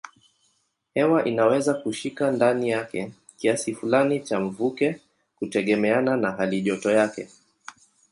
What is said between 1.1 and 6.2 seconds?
inaweza kushika ndani yake kiasi fulani cha mvuke kutegemeana